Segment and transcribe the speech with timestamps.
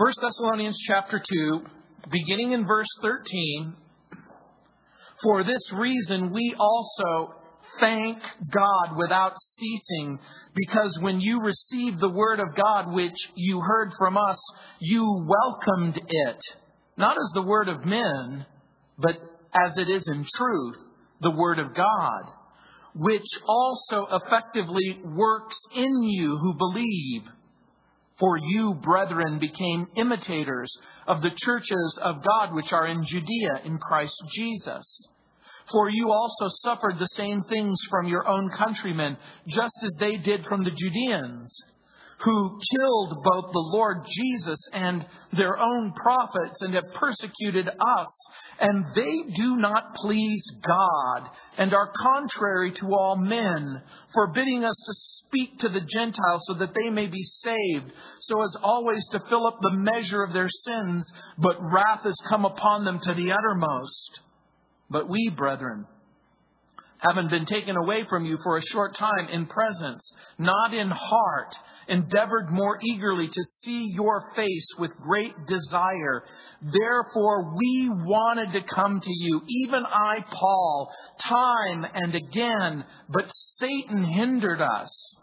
[0.00, 1.60] 1 Thessalonians chapter 2,
[2.10, 3.74] beginning in verse 13.
[5.22, 7.34] For this reason, we also
[7.80, 8.16] thank
[8.50, 10.18] God without ceasing,
[10.54, 14.38] because when you received the word of God, which you heard from us,
[14.80, 16.38] you welcomed it,
[16.96, 18.46] not as the word of men,
[18.96, 19.16] but
[19.54, 20.76] as it is in truth,
[21.20, 22.22] the word of God,
[22.94, 27.24] which also effectively works in you who believe.
[28.20, 30.70] For you, brethren, became imitators
[31.08, 35.08] of the churches of God which are in Judea in Christ Jesus.
[35.72, 39.16] For you also suffered the same things from your own countrymen,
[39.48, 41.50] just as they did from the Judeans,
[42.24, 48.08] who killed both the Lord Jesus and their own prophets, and have persecuted us.
[48.60, 54.94] And they do not please God, and are contrary to all men, forbidding us to
[55.26, 59.46] speak to the Gentiles so that they may be saved, so as always to fill
[59.46, 64.20] up the measure of their sins, but wrath has come upon them to the uttermost.
[64.90, 65.86] But we, brethren,
[67.00, 71.54] having been taken away from you for a short time in presence, not in heart,
[71.88, 76.22] endeavored more eagerly to see your face with great desire.
[76.62, 84.04] Therefore, we wanted to come to you, even I, Paul, time and again, but Satan
[84.04, 85.16] hindered us.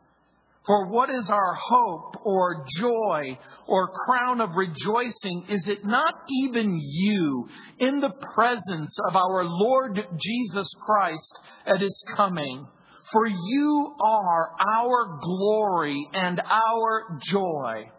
[0.67, 5.45] For what is our hope or joy or crown of rejoicing?
[5.47, 7.47] Is it not even you
[7.79, 12.67] in the presence of our Lord Jesus Christ at his coming?
[13.13, 17.89] For you are our glory and our joy.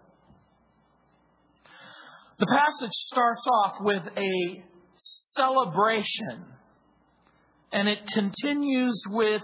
[2.38, 4.64] The passage starts off with a
[5.34, 6.44] celebration
[7.72, 9.42] and it continues with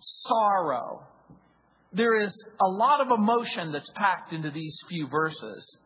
[0.00, 1.06] sorrow
[1.92, 5.76] there is a lot of emotion that's packed into these few verses.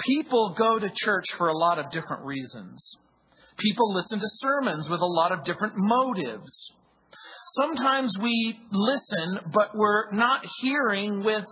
[0.00, 2.96] People go to church for a lot of different reasons.
[3.58, 6.72] People listen to sermons with a lot of different motives.
[7.56, 11.44] Sometimes we listen, but we're not hearing with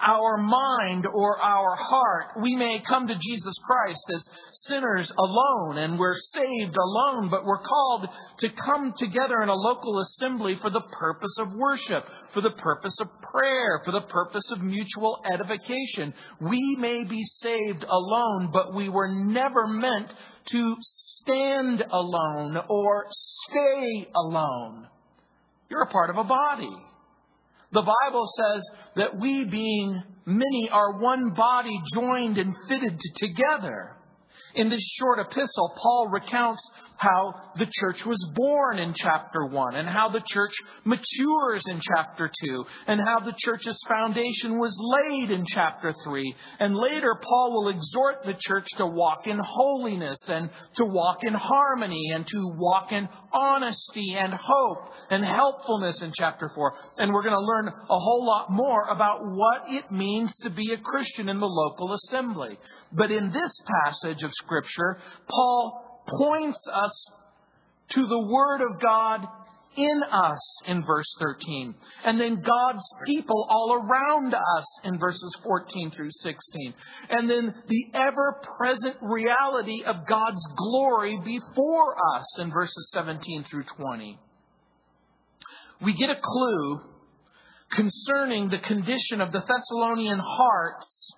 [0.00, 2.40] our mind or our heart.
[2.42, 4.22] We may come to Jesus Christ as
[4.66, 8.06] sinners alone and we're saved alone, but we're called
[8.38, 12.96] to come together in a local assembly for the purpose of worship, for the purpose
[13.00, 16.14] of prayer, for the purpose of mutual edification.
[16.40, 20.12] We may be saved alone, but we were never meant
[20.46, 24.86] to stand alone or stay alone.
[25.68, 26.89] You're a part of a body.
[27.72, 28.62] The Bible says
[28.96, 33.96] that we, being many, are one body joined and fitted together.
[34.56, 36.62] In this short epistle, Paul recounts
[37.00, 40.52] how the church was born in chapter 1, and how the church
[40.84, 46.34] matures in chapter 2, and how the church's foundation was laid in chapter 3.
[46.58, 51.32] And later, Paul will exhort the church to walk in holiness, and to walk in
[51.32, 56.74] harmony, and to walk in honesty, and hope, and helpfulness in chapter 4.
[56.98, 60.74] And we're going to learn a whole lot more about what it means to be
[60.74, 62.58] a Christian in the local assembly.
[62.92, 63.52] But in this
[63.84, 66.92] passage of Scripture, Paul points us
[67.90, 69.26] to the Word of God
[69.76, 71.74] in us in verse 13.
[72.04, 76.74] And then God's people all around us in verses 14 through 16.
[77.08, 83.64] And then the ever present reality of God's glory before us in verses 17 through
[83.76, 84.18] 20.
[85.82, 86.80] We get a clue
[87.72, 91.12] concerning the condition of the Thessalonian hearts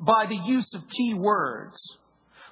[0.00, 1.76] by the use of key words.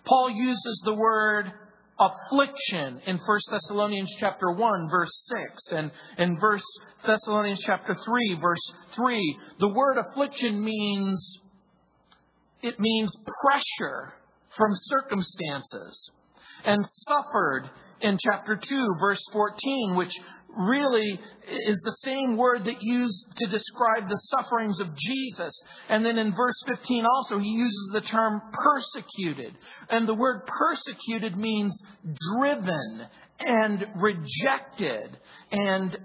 [0.06, 1.52] Paul uses the word
[1.98, 6.62] affliction in 1 Thessalonians chapter 1 verse 6 and in verse
[7.06, 11.38] Thessalonians chapter 3 verse 3 the word affliction means
[12.62, 13.10] it means
[13.42, 14.12] pressure
[14.56, 16.10] from circumstances
[16.66, 17.70] and suffered
[18.02, 20.12] in chapter 2 verse 14 which
[20.56, 21.20] really
[21.66, 25.54] is the same word that used to describe the sufferings of Jesus.
[25.88, 29.54] And then in verse 15 also, he uses the term persecuted.
[29.90, 31.78] And the word persecuted means
[32.34, 33.06] driven
[33.38, 35.16] and rejected.
[35.52, 35.96] And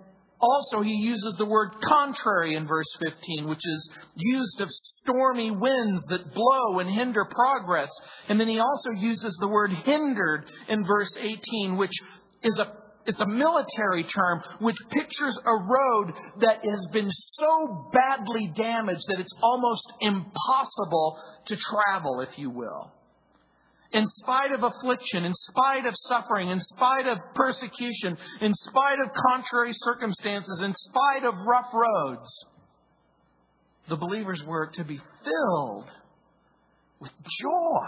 [0.41, 4.69] also, he uses the word contrary in verse 15, which is used of
[5.03, 7.91] stormy winds that blow and hinder progress.
[8.27, 11.93] And then he also uses the word hindered in verse 18, which
[12.43, 18.51] is a it's a military term which pictures a road that has been so badly
[18.55, 21.17] damaged that it's almost impossible
[21.47, 22.91] to travel, if you will.
[23.93, 29.11] In spite of affliction, in spite of suffering, in spite of persecution, in spite of
[29.27, 32.45] contrary circumstances, in spite of rough roads,
[33.89, 35.91] the believers were to be filled
[37.01, 37.11] with
[37.41, 37.87] joy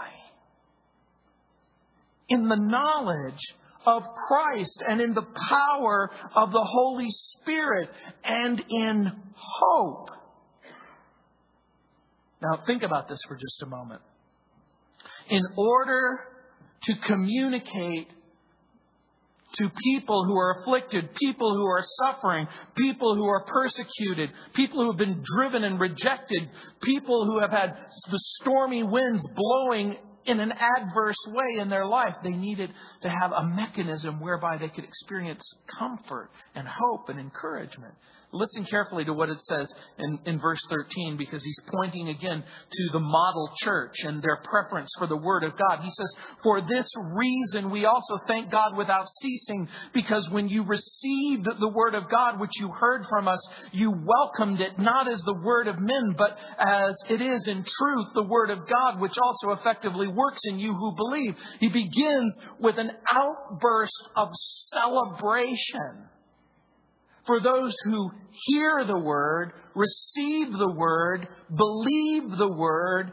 [2.28, 3.40] in the knowledge
[3.86, 7.88] of Christ and in the power of the Holy Spirit
[8.24, 10.10] and in hope.
[12.42, 14.02] Now, think about this for just a moment.
[15.30, 16.20] In order
[16.82, 18.08] to communicate
[19.56, 22.46] to people who are afflicted, people who are suffering,
[22.76, 26.50] people who are persecuted, people who have been driven and rejected,
[26.82, 27.76] people who have had
[28.10, 29.96] the stormy winds blowing
[30.26, 32.14] in an adverse way in their life.
[32.22, 32.70] They needed
[33.02, 35.42] to have a mechanism whereby they could experience
[35.78, 37.94] comfort and hope and encouragement.
[38.34, 42.88] Listen carefully to what it says in, in verse 13 because he's pointing again to
[42.92, 45.84] the model church and their preference for the Word of God.
[45.84, 51.46] He says, For this reason we also thank God without ceasing because when you received
[51.60, 53.40] the Word of God which you heard from us,
[53.72, 58.06] you welcomed it not as the Word of men, but as it is in truth
[58.14, 61.36] the Word of God which also effectively works in you who believe.
[61.60, 64.30] He begins with an outburst of
[64.72, 66.08] celebration
[67.26, 68.10] for those who
[68.46, 73.12] hear the word, receive the word, believe the word,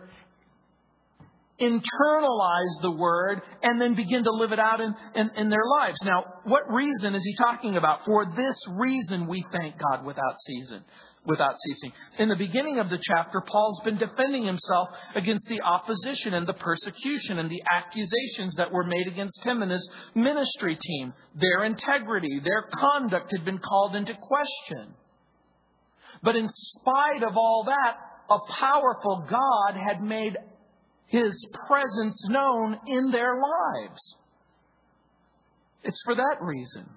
[1.60, 5.98] internalize the word, and then begin to live it out in, in, in, their lives.
[6.04, 8.04] Now, what reason is he talking about?
[8.06, 10.84] For this reason we thank God without season
[11.26, 11.92] without ceasing.
[12.18, 16.54] In the beginning of the chapter, Paul's been defending himself against the opposition and the
[16.54, 21.14] persecution and the accusations that were made against him and his ministry team.
[21.36, 24.96] Their integrity, their conduct had been called into question.
[26.24, 27.98] But in spite of all that,
[28.30, 30.38] a powerful God had made
[31.08, 34.16] his presence known in their lives.
[35.84, 36.88] It's for that reason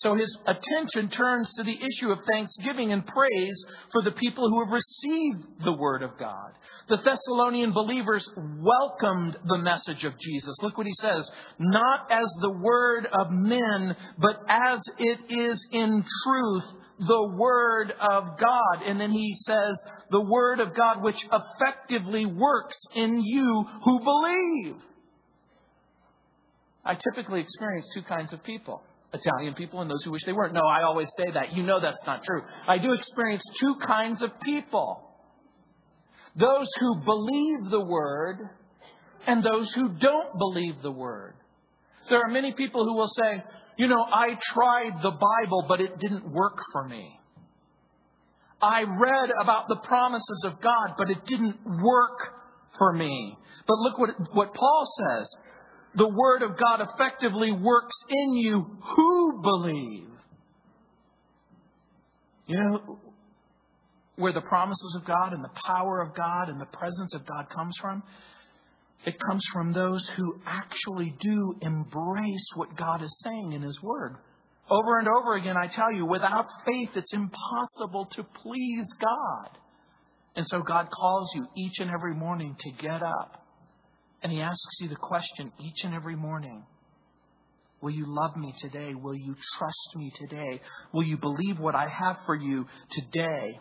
[0.00, 4.64] so his attention turns to the issue of thanksgiving and praise for the people who
[4.64, 6.52] have received the word of God.
[6.88, 10.56] The Thessalonian believers welcomed the message of Jesus.
[10.62, 11.28] Look what he says.
[11.58, 16.64] Not as the word of men, but as it is in truth
[17.00, 18.82] the Word of God.
[18.84, 19.80] And then he says,
[20.10, 24.76] the Word of God which effectively works in you who believe.
[26.84, 28.82] I typically experience two kinds of people.
[29.12, 30.52] Italian people and those who wish they weren't.
[30.52, 31.54] No, I always say that.
[31.54, 32.42] You know that's not true.
[32.66, 35.04] I do experience two kinds of people
[36.36, 38.38] those who believe the word
[39.26, 41.34] and those who don't believe the word.
[42.08, 43.42] There are many people who will say,
[43.76, 47.18] you know, I tried the Bible, but it didn't work for me.
[48.62, 52.18] I read about the promises of God, but it didn't work
[52.76, 53.36] for me.
[53.66, 55.28] But look what, what Paul says
[55.94, 60.08] the Word of God effectively works in you who believe.
[62.46, 62.98] You know
[64.16, 67.48] where the promises of God and the power of God and the presence of God
[67.54, 68.02] comes from?
[69.06, 74.16] It comes from those who actually do embrace what God is saying in His Word.
[74.70, 79.58] Over and over again, I tell you, without faith, it's impossible to please God.
[80.36, 83.47] And so God calls you each and every morning to get up
[84.22, 86.64] and he asks you the question each and every morning
[87.80, 88.94] Will you love me today?
[88.94, 90.60] Will you trust me today?
[90.92, 93.60] Will you believe what I have for you today?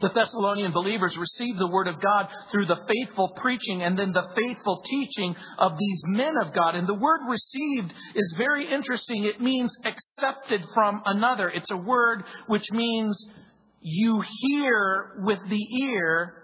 [0.00, 4.28] The Thessalonian believers received the Word of God through the faithful preaching and then the
[4.34, 6.74] faithful teaching of these men of God.
[6.74, 9.24] And the word received is very interesting.
[9.24, 11.50] It means accepted from another.
[11.50, 13.16] It's a word which means
[13.80, 16.41] you hear with the ear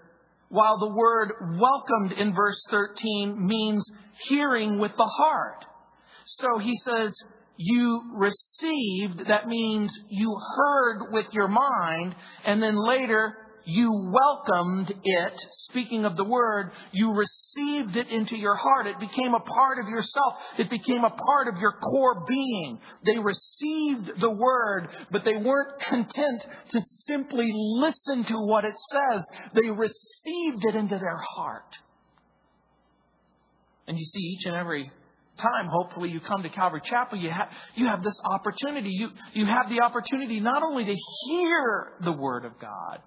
[0.49, 3.83] while the word welcomed in verse 13 means
[4.27, 5.65] hearing with the heart.
[6.25, 7.15] So he says,
[7.57, 12.15] you received, that means you heard with your mind,
[12.45, 15.33] and then later you welcomed it,
[15.69, 18.87] speaking of the word, you received it into your heart.
[18.87, 20.33] It became a part of yourself.
[20.57, 22.79] It became a part of your core being.
[23.05, 29.23] They received the word, but they weren't content to simply listen to what it says.
[29.53, 31.77] They received it into their heart.
[33.87, 34.91] And you see, each and every
[35.39, 38.89] time, hopefully, you come to Calvary Chapel, you have, you have this opportunity.
[38.89, 42.99] You, you have the opportunity not only to hear the Word of God,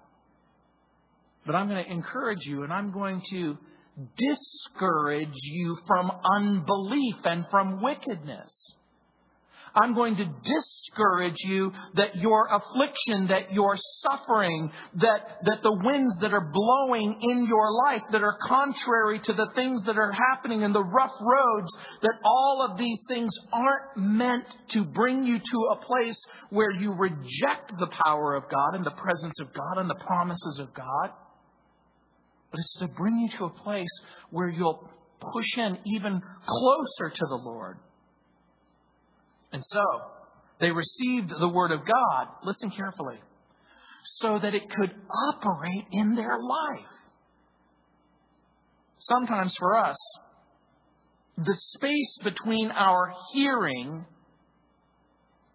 [1.45, 3.57] but I'm going to encourage you and I'm going to
[4.17, 8.73] discourage you from unbelief and from wickedness.
[9.75, 16.15] I'm going to discourage you that your affliction, that your suffering, that, that the winds
[16.21, 20.63] that are blowing in your life that are contrary to the things that are happening
[20.63, 25.57] and the rough roads, that all of these things aren't meant to bring you to
[25.71, 26.21] a place
[26.51, 30.59] where you reject the power of God and the presence of God and the promises
[30.59, 31.09] of God
[32.53, 33.89] but it's to bring you to a place
[34.29, 34.87] where you'll
[35.19, 37.79] push in even closer to the Lord.
[39.51, 39.83] And so,
[40.59, 43.17] they received the Word of God, listen carefully,
[44.19, 44.93] so that it could
[45.33, 46.85] operate in their life.
[48.99, 49.97] Sometimes for us,
[51.35, 54.05] the space between our hearing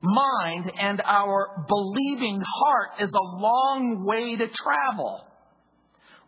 [0.02, 5.27] mind and our believing heart is a long way to travel.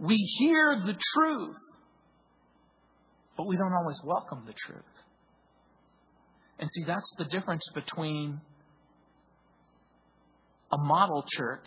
[0.01, 1.57] We hear the truth,
[3.37, 4.83] but we don't always welcome the truth.
[6.59, 8.41] And see, that's the difference between
[10.73, 11.67] a model church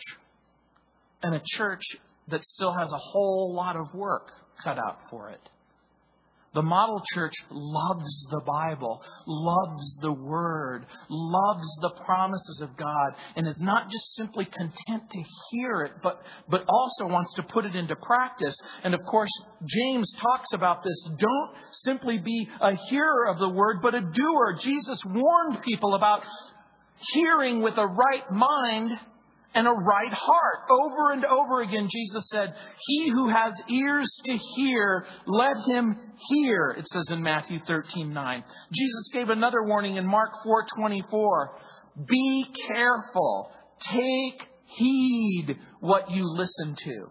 [1.22, 1.82] and a church
[2.28, 4.30] that still has a whole lot of work
[4.64, 5.48] cut out for it.
[6.54, 13.46] The model church loves the Bible, loves the Word, loves the promises of God, and
[13.46, 17.74] is not just simply content to hear it, but, but also wants to put it
[17.74, 18.56] into practice.
[18.84, 19.30] And of course,
[19.66, 21.08] James talks about this.
[21.18, 24.56] Don't simply be a hearer of the Word, but a doer.
[24.60, 26.22] Jesus warned people about
[27.12, 28.92] hearing with a right mind
[29.54, 30.58] and a right heart.
[30.70, 32.54] Over and over again, Jesus said,
[32.86, 35.96] He who has ears to hear, let him
[36.28, 38.44] hear, it says in Matthew 13 9.
[38.72, 41.58] Jesus gave another warning in Mark 4 24.
[42.08, 43.50] Be careful.
[43.92, 47.06] Take heed what you listen to.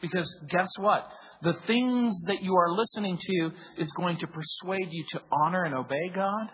[0.00, 1.08] Because guess what?
[1.42, 5.74] The things that you are listening to is going to persuade you to honor and
[5.74, 6.50] obey God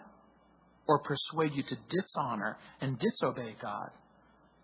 [0.87, 3.91] or persuade you to dishonor and disobey God.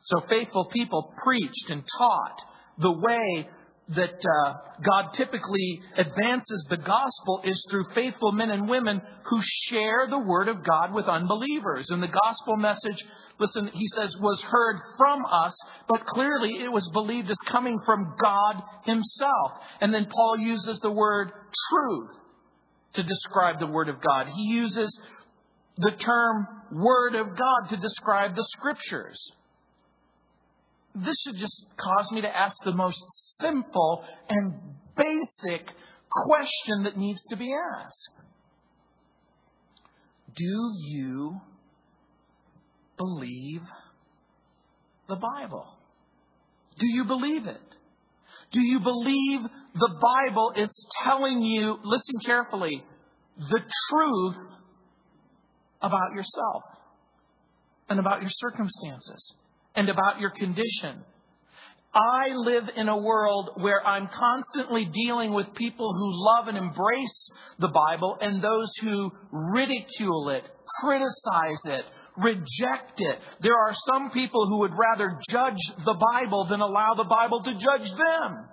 [0.04, 2.40] So faithful people preached and taught
[2.78, 3.48] the way
[3.88, 10.06] that uh, God typically advances the gospel is through faithful men and women who share
[10.08, 11.90] the word of God with unbelievers.
[11.90, 13.04] And the gospel message,
[13.38, 15.56] listen, he says, was heard from us,
[15.88, 19.52] but clearly it was believed as coming from God himself.
[19.80, 21.30] And then Paul uses the word
[21.70, 22.10] truth
[22.94, 24.28] to describe the word of God.
[24.34, 24.98] He uses
[25.76, 29.18] the term word of God to describe the scriptures
[30.94, 33.00] this should just cause me to ask the most
[33.40, 34.54] simple and
[34.96, 35.68] basic
[36.10, 38.10] question that needs to be asked.
[40.36, 41.40] Do you
[42.96, 43.62] believe
[45.08, 45.66] the Bible?
[46.78, 47.60] Do you believe it?
[48.52, 49.40] Do you believe
[49.74, 50.70] the Bible is
[51.04, 52.84] telling you, listen carefully,
[53.36, 53.60] the
[53.90, 54.36] truth
[55.82, 56.62] about yourself
[57.88, 59.34] and about your circumstances?
[59.74, 61.04] And about your condition.
[61.94, 67.30] I live in a world where I'm constantly dealing with people who love and embrace
[67.60, 70.42] the Bible and those who ridicule it,
[70.80, 71.84] criticize it,
[72.16, 73.18] reject it.
[73.42, 77.52] There are some people who would rather judge the Bible than allow the Bible to
[77.52, 78.48] judge them.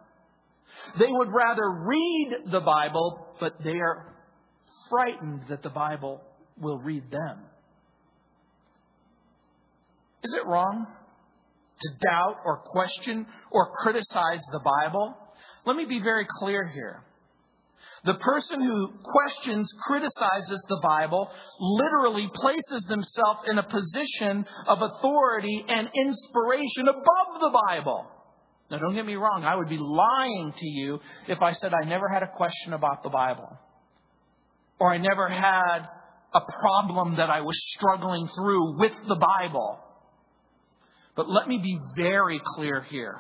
[1.00, 4.16] They would rather read the Bible, but they are
[4.90, 6.22] frightened that the Bible
[6.60, 7.40] will read them.
[10.24, 10.86] Is it wrong?
[11.82, 15.16] To doubt or question or criticize the Bible.
[15.66, 17.04] Let me be very clear here.
[18.04, 25.64] The person who questions, criticizes the Bible, literally places themselves in a position of authority
[25.68, 28.08] and inspiration above the Bible.
[28.72, 31.88] Now, don't get me wrong, I would be lying to you if I said I
[31.88, 33.50] never had a question about the Bible.
[34.80, 35.86] Or I never had
[36.34, 39.78] a problem that I was struggling through with the Bible.
[41.16, 43.20] But let me be very clear here.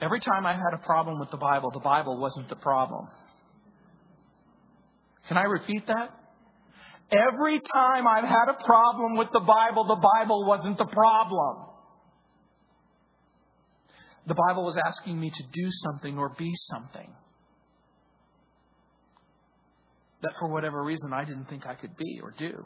[0.00, 3.08] Every time I had a problem with the Bible, the Bible wasn't the problem.
[5.28, 6.10] Can I repeat that?
[7.10, 11.66] Every time I've had a problem with the Bible, the Bible wasn't the problem.
[14.26, 17.08] The Bible was asking me to do something or be something
[20.22, 22.64] that for whatever reason I didn't think I could be or do.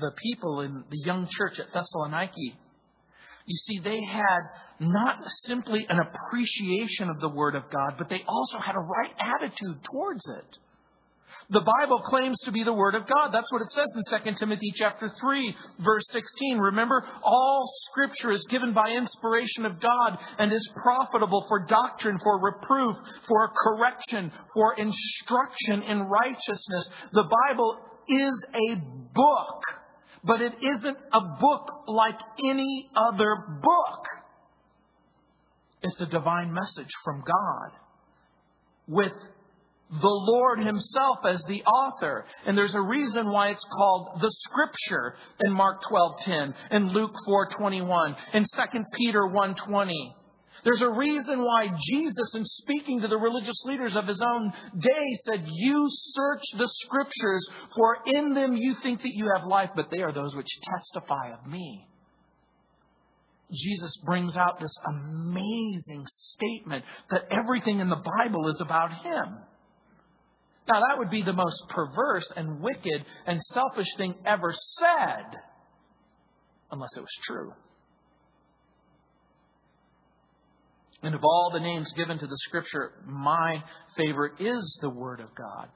[0.00, 2.54] The people in the young church at Thessaloniki,
[3.46, 4.40] you see, they had
[4.80, 9.12] not simply an appreciation of the Word of God, but they also had a right
[9.18, 10.58] attitude towards it.
[11.50, 13.30] The Bible claims to be the Word of God.
[13.32, 16.58] That's what it says in 2 Timothy chapter 3, verse 16.
[16.58, 22.38] Remember, all Scripture is given by inspiration of God and is profitable for doctrine, for
[22.38, 26.90] reproof, for correction, for instruction in righteousness.
[27.12, 27.78] The Bible
[28.08, 28.76] is a
[29.14, 29.62] book,
[30.24, 34.04] but it isn't a book like any other book.
[35.82, 37.70] It's a divine message from God
[38.88, 39.12] with
[39.90, 42.26] the Lord Himself as the author.
[42.46, 48.16] And there's a reason why it's called the Scripture in Mark 12:10, in Luke 4:21,
[48.34, 50.14] in 2 Peter 1:20.
[50.64, 55.16] There's a reason why Jesus, in speaking to the religious leaders of his own day,
[55.26, 59.86] said, You search the scriptures, for in them you think that you have life, but
[59.90, 61.86] they are those which testify of me.
[63.52, 69.38] Jesus brings out this amazing statement that everything in the Bible is about him.
[70.70, 75.38] Now, that would be the most perverse and wicked and selfish thing ever said,
[76.70, 77.52] unless it was true.
[81.02, 83.62] And of all the names given to the scripture, my
[83.96, 85.68] favorite is the Word of God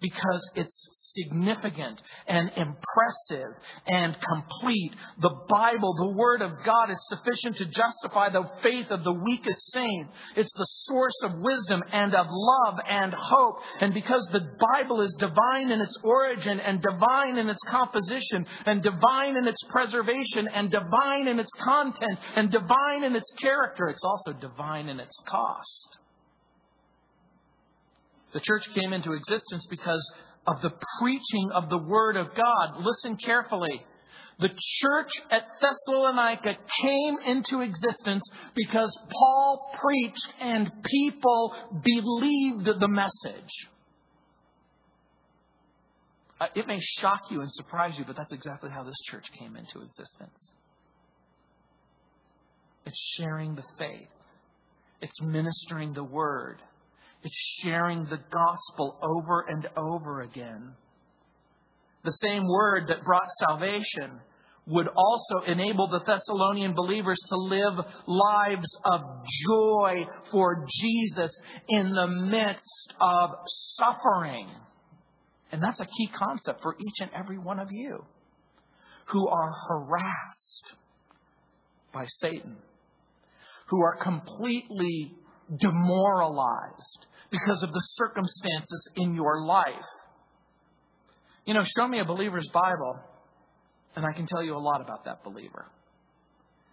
[0.00, 0.88] because it's
[1.22, 3.52] significant and impressive
[3.86, 4.92] and complete.
[5.20, 9.72] The Bible, the Word of God, is sufficient to justify the faith of the weakest
[9.72, 10.08] saint.
[10.36, 13.56] It's the source of wisdom and of love and hope.
[13.80, 18.82] And because the Bible is divine in its origin and divine in its composition and
[18.82, 24.04] divine in its preservation and divine in its content and divine in its character, it's
[24.04, 25.98] also divine in its cost.
[28.32, 30.02] The church came into existence because
[30.48, 32.80] of the preaching of the Word of God.
[32.80, 33.84] Listen carefully.
[34.40, 34.48] The
[34.80, 38.22] church at Thessalonica came into existence
[38.54, 43.50] because Paul preached and people believed the message.
[46.40, 49.56] Uh, it may shock you and surprise you, but that's exactly how this church came
[49.56, 50.54] into existence.
[52.86, 54.08] It's sharing the faith,
[55.02, 56.58] it's ministering the word,
[57.22, 60.72] it's sharing the gospel over and over again.
[62.04, 64.20] The same word that brought salvation
[64.66, 69.00] would also enable the Thessalonian believers to live lives of
[69.46, 69.94] joy
[70.30, 71.32] for Jesus
[71.68, 73.30] in the midst of
[73.76, 74.48] suffering.
[75.50, 78.04] And that's a key concept for each and every one of you
[79.06, 80.76] who are harassed
[81.92, 82.56] by Satan,
[83.68, 85.14] who are completely
[85.60, 89.74] demoralized because of the circumstances in your life.
[91.44, 92.98] You know, show me a believer's Bible,
[93.96, 95.66] and I can tell you a lot about that believer.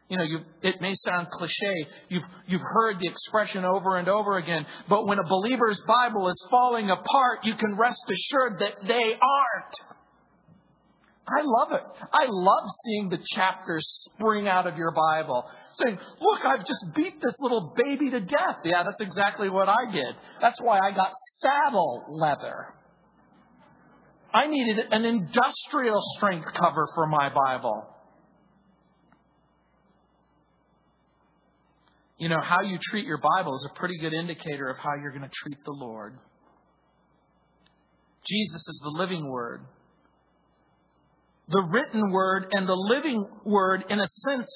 [0.09, 1.87] You know, you, it may sound cliche.
[2.09, 4.65] You've, you've heard the expression over and over again.
[4.87, 9.94] But when a believer's Bible is falling apart, you can rest assured that they aren't.
[11.27, 11.81] I love it.
[12.13, 13.83] I love seeing the chapters
[14.13, 15.45] spring out of your Bible.
[15.73, 18.57] Saying, look, I've just beat this little baby to death.
[18.63, 20.15] Yeah, that's exactly what I did.
[20.39, 22.67] That's why I got saddle leather.
[24.33, 27.87] I needed an industrial strength cover for my Bible.
[32.19, 35.11] You know, how you treat your Bible is a pretty good indicator of how you're
[35.11, 36.17] going to treat the Lord.
[38.27, 39.61] Jesus is the living Word
[41.47, 44.47] the written word and the living word, in a sense,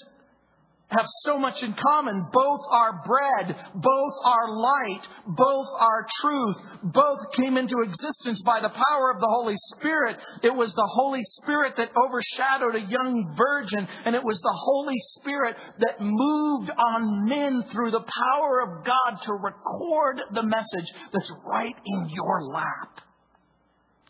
[0.90, 2.26] have so much in common.
[2.34, 8.70] Both are bread, both are light, both are truth, both came into existence by the
[8.70, 10.18] power of the Holy Spirit.
[10.42, 14.98] It was the Holy Spirit that overshadowed a young virgin, and it was the Holy
[15.20, 21.32] Spirit that moved on men through the power of God to record the message that's
[21.46, 23.02] right in your lap.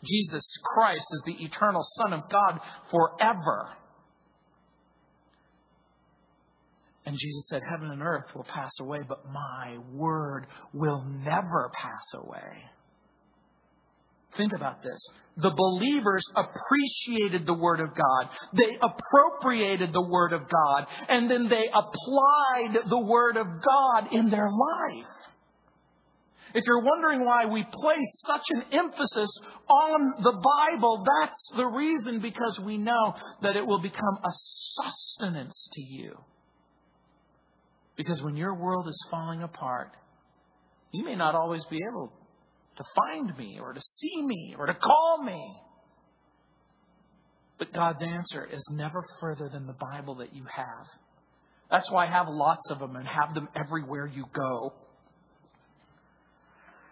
[0.03, 2.59] Jesus Christ is the eternal Son of God
[2.89, 3.69] forever.
[7.05, 12.03] And Jesus said, Heaven and earth will pass away, but my word will never pass
[12.13, 12.63] away.
[14.37, 14.99] Think about this.
[15.37, 18.29] The believers appreciated the Word of God.
[18.53, 20.85] They appropriated the Word of God.
[21.07, 25.07] And then they applied the Word of God in their life.
[26.53, 29.29] If you're wondering why we place such an emphasis
[29.69, 34.31] on the Bible, that's the reason because we know that it will become a
[34.81, 36.17] sustenance to you.
[37.95, 39.91] Because when your world is falling apart,
[40.91, 42.11] you may not always be able
[42.77, 45.55] to find me or to see me or to call me.
[47.59, 50.87] But God's answer is never further than the Bible that you have.
[51.69, 54.73] That's why I have lots of them and have them everywhere you go.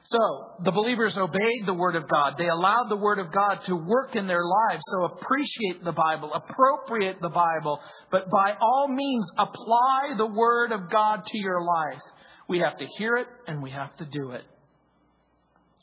[0.09, 2.35] So, the believers obeyed the Word of God.
[2.37, 4.81] They allowed the Word of God to work in their lives.
[4.89, 10.89] So, appreciate the Bible, appropriate the Bible, but by all means, apply the Word of
[10.89, 12.01] God to your life.
[12.47, 14.43] We have to hear it and we have to do it.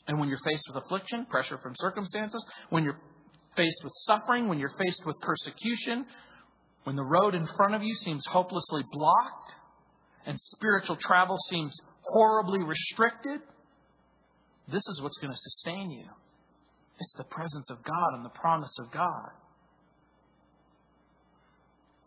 [0.07, 2.99] And when you're faced with affliction, pressure from circumstances, when you're
[3.55, 6.07] faced with suffering, when you're faced with persecution,
[6.85, 9.53] when the road in front of you seems hopelessly blocked
[10.25, 13.41] and spiritual travel seems horribly restricted,
[14.71, 16.05] This is what's going to sustain you.
[16.99, 19.29] It's the presence of God and the promise of God.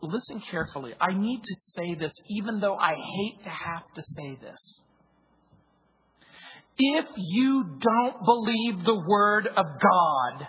[0.01, 0.93] Listen carefully.
[0.99, 4.81] I need to say this even though I hate to have to say this.
[6.77, 10.47] If you don't believe the Word of God,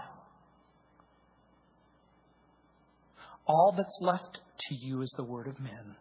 [3.47, 5.97] all that's left to you is the Word of men.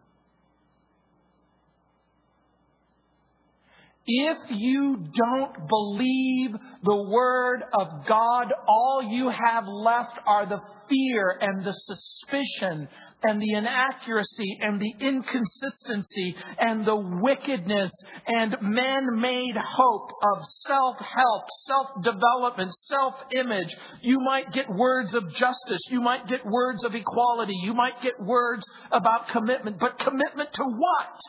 [4.11, 11.37] If you don't believe the Word of God, all you have left are the fear
[11.39, 12.87] and the suspicion
[13.21, 17.91] and the inaccuracy and the inconsistency and the wickedness
[18.25, 23.75] and man made hope of self help, self development, self image.
[24.01, 25.81] You might get words of justice.
[25.91, 27.59] You might get words of equality.
[27.61, 29.77] You might get words about commitment.
[29.79, 31.19] But commitment to what?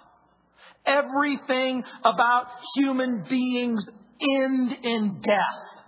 [0.86, 3.84] Everything about human beings
[4.20, 5.84] end in death.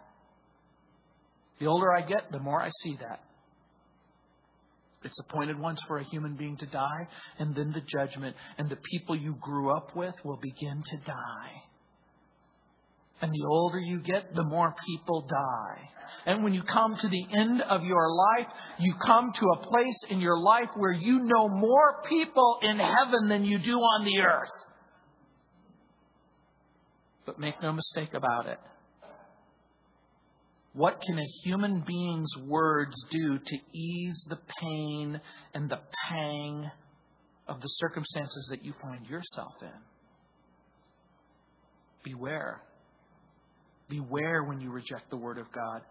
[1.61, 3.21] The older I get, the more I see that.
[5.05, 8.79] It's appointed once for a human being to die, and then the judgment, and the
[8.91, 11.63] people you grew up with will begin to die.
[13.21, 15.89] And the older you get, the more people die.
[16.27, 18.47] And when you come to the end of your life,
[18.79, 23.29] you come to a place in your life where you know more people in heaven
[23.29, 24.51] than you do on the earth.
[27.25, 28.59] But make no mistake about it.
[30.75, 35.21] What can a human being's words do to ease the pain
[35.55, 36.71] and the pang
[37.47, 39.69] of the circumstances that you find yourself in?
[42.05, 42.63] Beware.
[43.89, 45.83] Beware when you reject the Word of God.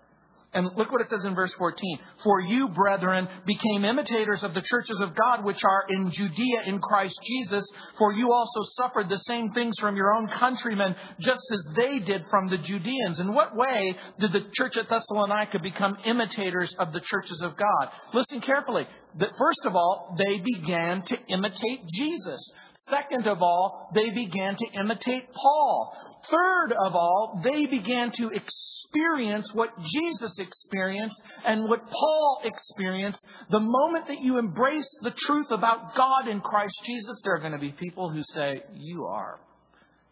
[0.54, 2.00] And look what it says in verse 14.
[2.24, 6.80] For you, brethren, became imitators of the churches of God which are in Judea in
[6.80, 7.66] Christ Jesus,
[7.98, 12.26] for you also suffered the same things from your own countrymen, just as they did
[12.30, 13.20] from the Judeans.
[13.20, 17.90] In what way did the church at Thessalonica become imitators of the churches of God?
[18.14, 18.86] Listen carefully.
[19.20, 22.52] That first of all, they began to imitate Jesus.
[22.90, 25.94] Second of all, they began to imitate Paul.
[26.30, 33.24] Third of all, they began to experience what Jesus experienced and what Paul experienced.
[33.50, 37.54] The moment that you embrace the truth about God in Christ Jesus, there are going
[37.54, 39.40] to be people who say, You are.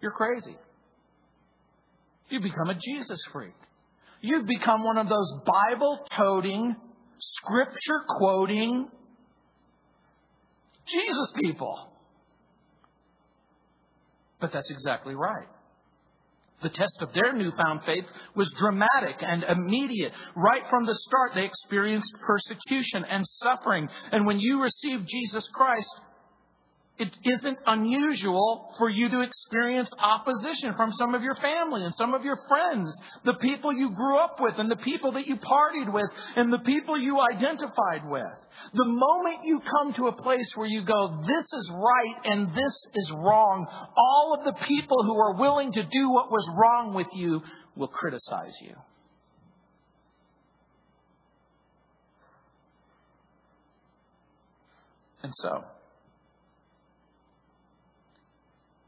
[0.02, 0.56] You're crazy.
[2.30, 3.54] You've become a Jesus freak.
[4.22, 6.76] You've become one of those Bible toting,
[7.20, 8.88] scripture quoting
[10.86, 11.92] Jesus people.
[14.40, 15.48] But that's exactly right.
[16.62, 20.12] The test of their newfound faith was dramatic and immediate.
[20.36, 23.88] Right from the start, they experienced persecution and suffering.
[24.12, 25.90] And when you receive Jesus Christ,
[27.00, 32.14] it isn't unusual for you to experience opposition from some of your family and some
[32.14, 35.92] of your friends, the people you grew up with and the people that you partied
[35.92, 38.26] with and the people you identified with.
[38.74, 42.88] The moment you come to a place where you go, this is right and this
[42.96, 47.08] is wrong, all of the people who are willing to do what was wrong with
[47.14, 47.42] you
[47.78, 48.76] will criticize you.
[55.24, 55.64] And so,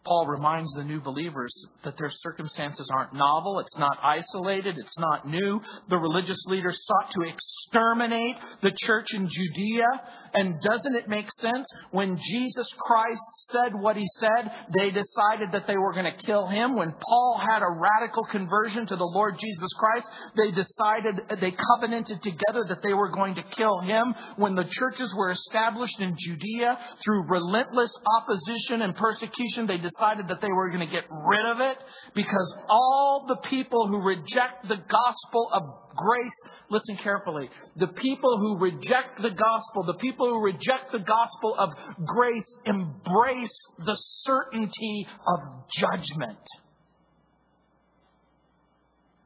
[0.03, 5.27] Paul reminds the new believers that their circumstances aren't novel, it's not isolated, it's not
[5.27, 5.61] new.
[5.89, 9.85] The religious leaders sought to exterminate the church in Judea.
[10.33, 11.67] And doesn't it make sense?
[11.91, 16.47] When Jesus Christ said what he said, they decided that they were going to kill
[16.47, 16.75] him.
[16.75, 22.21] When Paul had a radical conversion to the Lord Jesus Christ, they decided, they covenanted
[22.21, 24.13] together that they were going to kill him.
[24.37, 27.91] When the churches were established in Judea through relentless
[28.21, 31.77] opposition and persecution, they decided that they were going to get rid of it
[32.15, 35.63] because all the people who reject the gospel of
[35.95, 41.55] grace, listen carefully, the people who reject the gospel, the people who reject the gospel
[41.57, 41.69] of
[42.05, 43.55] grace embrace
[43.85, 45.39] the certainty of
[45.77, 46.39] judgment.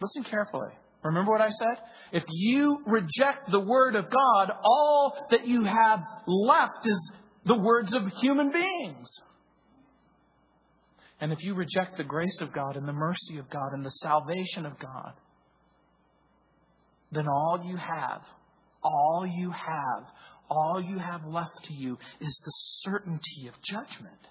[0.01, 0.71] Listen carefully.
[1.03, 1.77] Remember what I said?
[2.11, 7.11] If you reject the word of God, all that you have left is
[7.45, 9.07] the words of human beings.
[11.21, 13.91] And if you reject the grace of God and the mercy of God and the
[13.91, 15.13] salvation of God,
[17.11, 18.21] then all you have,
[18.83, 20.07] all you have,
[20.49, 22.51] all you have left to you is the
[22.83, 24.27] certainty of judgment.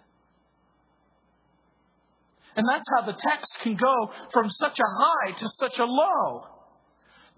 [2.56, 6.44] And that's how the text can go from such a high to such a low.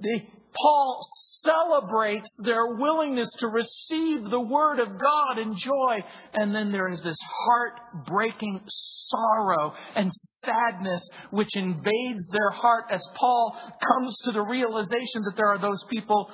[0.00, 0.20] The,
[0.54, 1.06] Paul
[1.42, 6.04] celebrates their willingness to receive the Word of God in joy.
[6.34, 8.60] And then there is this heartbreaking
[9.06, 10.12] sorrow and
[10.44, 15.82] sadness which invades their heart as Paul comes to the realization that there are those
[15.88, 16.30] people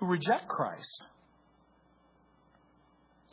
[0.00, 1.02] who reject Christ.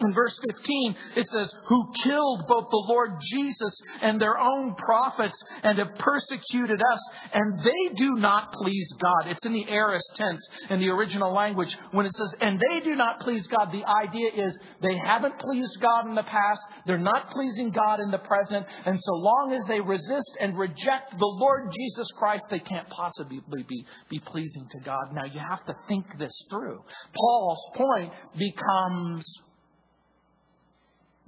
[0.02, 5.40] In verse 15, it says, Who killed both the Lord Jesus and their own prophets
[5.62, 7.00] and have persecuted us,
[7.34, 9.30] and they do not please God.
[9.30, 12.96] It's in the aorist tense in the original language when it says, And they do
[12.96, 13.72] not please God.
[13.72, 18.10] The idea is they haven't pleased God in the past, they're not pleasing God in
[18.10, 22.60] the present, and so long as they resist and reject the Lord Jesus Christ, they
[22.60, 25.14] can't possibly be, be pleasing to God.
[25.14, 26.80] Now you have to think this through.
[27.14, 29.24] Paul's point becomes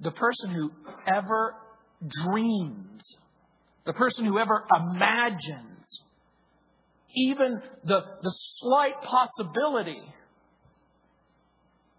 [0.04, 0.70] the person who
[1.06, 1.54] ever
[2.22, 3.16] dreams,
[3.86, 6.02] the person who ever imagines,
[7.16, 10.02] even the, the slight possibility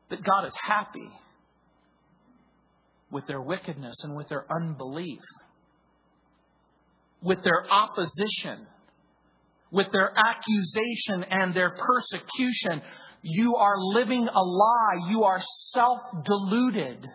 [0.10, 1.10] that God is happy
[3.12, 5.22] with their wickedness and with their unbelief,
[7.24, 8.68] with their opposition,
[9.72, 12.84] with their accusation and their persecution.
[13.24, 15.10] You are living a lie.
[15.10, 15.42] You are
[15.72, 17.08] self deluded.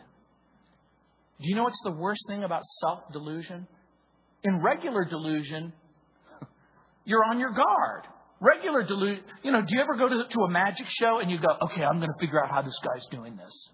[1.41, 3.67] Do you know what's the worst thing about self delusion?
[4.43, 5.73] In regular delusion,
[7.05, 8.07] you're on your guard.
[8.41, 11.39] Regular delusion, you know, do you ever go to, to a magic show and you
[11.39, 13.71] go, okay, I'm going to figure out how this guy's doing this?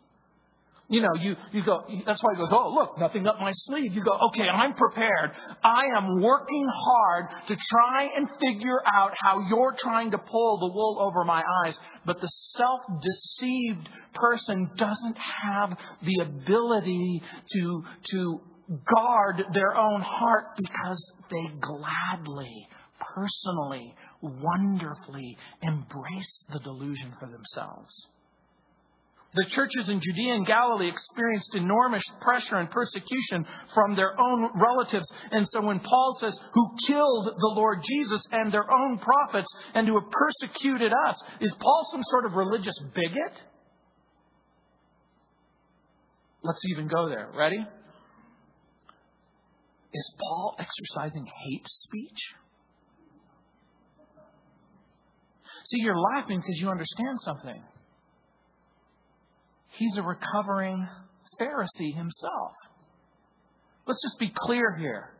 [0.89, 3.93] You know, you, you go, that's why he goes, oh, look, nothing up my sleeve.
[3.93, 5.33] You go, okay, I'm prepared.
[5.65, 10.73] I am working hard to try and figure out how you're trying to pull the
[10.73, 11.77] wool over my eyes.
[12.05, 17.21] But the self deceived person doesn't have the ability
[17.55, 18.41] to, to
[18.85, 22.69] guard their own heart because they gladly,
[23.15, 27.93] personally, wonderfully embrace the delusion for themselves.
[29.35, 35.07] The churches in Judea and Galilee experienced enormous pressure and persecution from their own relatives.
[35.31, 39.87] And so when Paul says, who killed the Lord Jesus and their own prophets and
[39.87, 43.43] who have persecuted us, is Paul some sort of religious bigot?
[46.43, 47.29] Let's even go there.
[47.37, 47.67] Ready?
[49.93, 52.21] Is Paul exercising hate speech?
[55.65, 57.63] See, you're laughing because you understand something.
[59.77, 60.89] He's a recovering
[61.41, 62.53] Pharisee himself.
[63.87, 65.11] Let's just be clear here.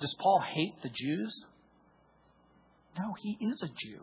[0.00, 1.44] Does Paul hate the Jews?
[2.98, 4.00] No, he is a Jew.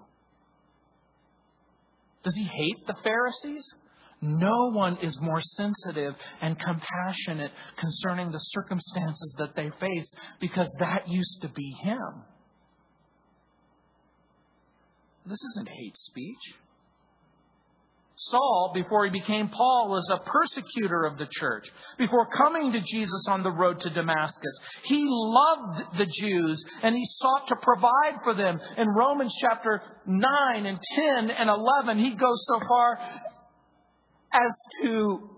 [2.23, 3.65] Does he hate the Pharisees?
[4.21, 11.07] No one is more sensitive and compassionate concerning the circumstances that they faced because that
[11.07, 12.23] used to be him.
[15.25, 16.55] This isn't hate speech.
[18.17, 21.65] Saul, before he became Paul, was a persecutor of the church.
[21.97, 27.05] Before coming to Jesus on the road to Damascus, he loved the Jews and he
[27.05, 28.59] sought to provide for them.
[28.77, 32.97] In Romans chapter 9 and 10 and 11, he goes so far
[34.31, 35.29] as to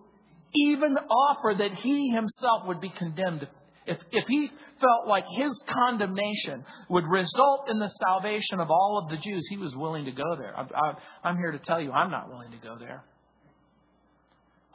[0.54, 3.48] even offer that he himself would be condemned
[3.88, 4.50] if, if he
[4.82, 9.58] felt like his condemnation would result in the salvation of all of the Jews, he
[9.58, 10.54] was willing to go there.
[10.58, 13.04] I, I'm here to tell you, I'm not willing to go there.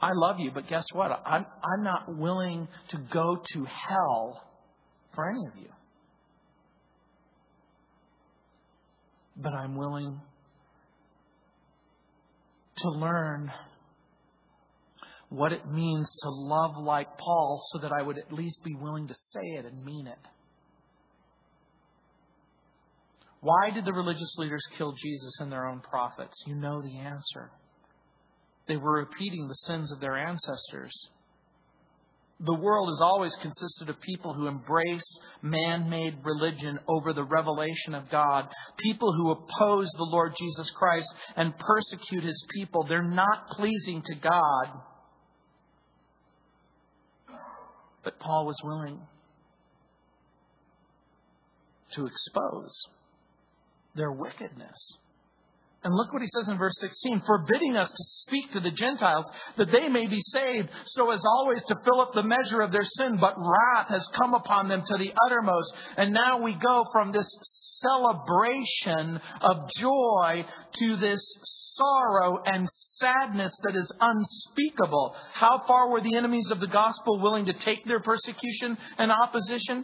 [0.01, 1.11] I love you, but guess what?
[1.25, 4.43] I'm, I'm not willing to go to hell
[5.15, 5.69] for any of you.
[9.37, 10.19] But I'm willing
[12.77, 13.51] to learn
[15.33, 19.07] what it means to love like Paul so that I would at least be willing
[19.07, 20.19] to say it and mean it.
[23.41, 26.35] Why did the religious leaders kill Jesus and their own prophets?
[26.45, 27.49] You know the answer.
[28.67, 30.93] They were repeating the sins of their ancestors.
[32.39, 37.95] The world has always consisted of people who embrace man made religion over the revelation
[37.95, 42.85] of God, people who oppose the Lord Jesus Christ and persecute his people.
[42.87, 44.92] They're not pleasing to God.
[48.23, 48.99] Paul was willing
[51.95, 52.71] to expose
[53.95, 54.93] their wickedness.
[55.83, 59.29] And look what he says in verse 16 forbidding us to speak to the Gentiles
[59.57, 62.85] that they may be saved, so as always to fill up the measure of their
[62.85, 63.17] sin.
[63.19, 65.73] But wrath has come upon them to the uttermost.
[65.97, 67.27] And now we go from this
[67.81, 71.21] celebration of joy to this
[71.75, 72.67] sorrow and
[72.99, 75.15] sadness that is unspeakable.
[75.33, 79.83] How far were the enemies of the gospel willing to take their persecution and opposition?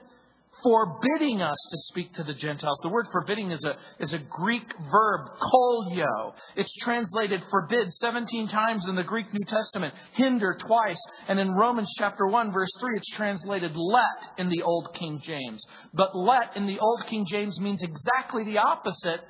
[0.61, 2.79] Forbidding us to speak to the Gentiles.
[2.83, 6.33] The word forbidding is a, is a Greek verb, koluo.
[6.57, 11.89] It's translated forbid 17 times in the Greek New Testament, hinder twice, and in Romans
[11.97, 15.65] chapter 1 verse 3 it's translated let in the Old King James.
[15.93, 19.21] But let in the Old King James means exactly the opposite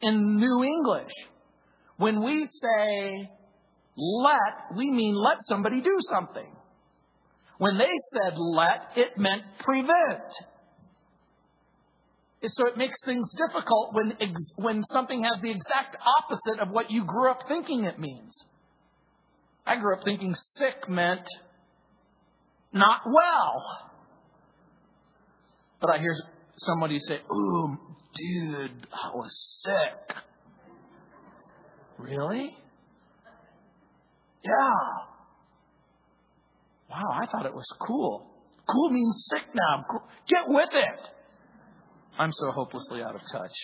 [0.00, 1.12] in New English.
[1.98, 3.30] When we say
[3.96, 6.56] let, we mean let somebody do something.
[7.58, 10.24] When they said let, it meant prevent.
[12.42, 14.16] So it makes things difficult when,
[14.56, 18.32] when something has the exact opposite of what you grew up thinking it means.
[19.66, 21.26] I grew up thinking sick meant
[22.72, 23.90] not well.
[25.80, 26.14] But I hear
[26.56, 27.76] somebody say, Ooh,
[28.16, 30.16] dude, I was sick.
[31.98, 32.56] Really?
[34.42, 35.00] Yeah.
[36.90, 38.26] Wow, I thought it was cool.
[38.66, 39.84] Cool means sick now.
[40.26, 41.10] Get with it.
[42.20, 43.54] I'm so hopelessly out of touch.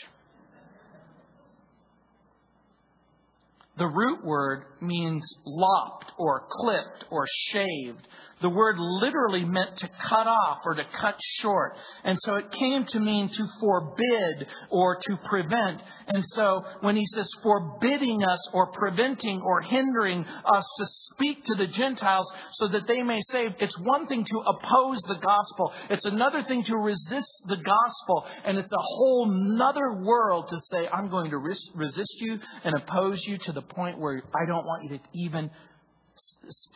[3.77, 8.09] The root word means lopped or clipped or shaved.
[8.43, 11.75] The word literally meant to cut off or to cut short.
[12.05, 15.81] And so it came to mean to forbid or to prevent.
[16.09, 21.55] And so when he says forbidding us or preventing or hindering us to speak to
[21.55, 25.73] the Gentiles so that they may save, it's one thing to oppose the gospel.
[25.89, 28.27] It's another thing to resist the gospel.
[28.45, 33.25] And it's a whole nother world to say, I'm going to resist you and oppose
[33.25, 35.51] you to the point where I don't want you to even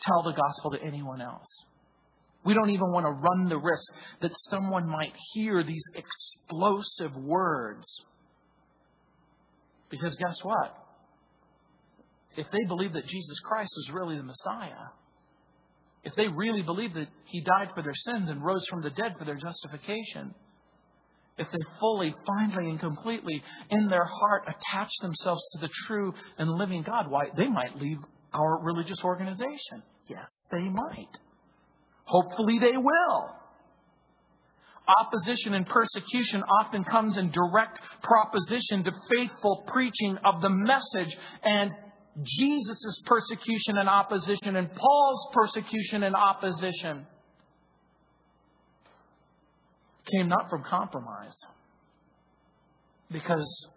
[0.02, 1.48] tell the gospel to anyone else.
[2.44, 7.87] We don't even want to run the risk that someone might hear these explosive words.
[9.90, 10.74] Because guess what?
[12.37, 14.88] If they believe that Jesus Christ is really the Messiah,
[16.04, 19.16] if they really believe that He died for their sins and rose from the dead
[19.18, 20.35] for their justification,
[21.37, 26.50] if they fully, finally, and completely in their heart attach themselves to the true and
[26.50, 27.98] living God, why, they might leave
[28.33, 29.83] our religious organization.
[30.07, 31.19] Yes, they might.
[32.05, 33.37] Hopefully, they will.
[34.99, 41.71] Opposition and persecution often comes in direct proposition to faithful preaching of the message and
[42.23, 47.07] Jesus' persecution and opposition and Paul's persecution and opposition
[50.11, 51.38] came not from compromise
[53.12, 53.69] because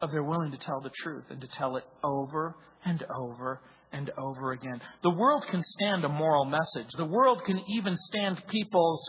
[0.00, 3.60] of their willing to tell the truth and to tell it over and over
[3.92, 4.80] and over again.
[5.02, 6.88] The world can stand a moral message.
[6.96, 9.02] The world can even stand people's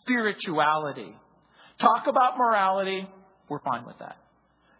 [0.00, 1.14] spirituality.
[1.78, 3.08] Talk about morality,
[3.48, 4.16] we're fine with that.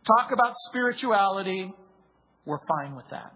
[0.07, 1.73] Talk about spirituality,
[2.45, 3.33] we're fine with that.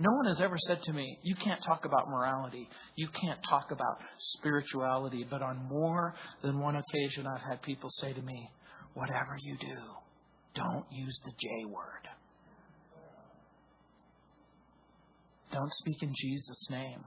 [0.00, 2.68] No one has ever said to me, You can't talk about morality.
[2.94, 3.98] You can't talk about
[4.36, 5.26] spirituality.
[5.28, 8.48] But on more than one occasion, I've had people say to me,
[8.98, 9.76] Whatever you do,
[10.56, 12.08] don't use the J word.
[15.52, 17.04] Don't speak in Jesus' name.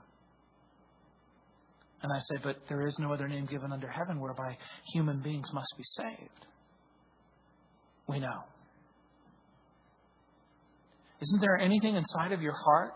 [2.02, 4.58] And I say, But there is no other name given under heaven whereby
[4.94, 6.46] human beings must be saved.
[8.08, 8.40] We know.
[11.22, 12.94] Isn't there anything inside of your heart?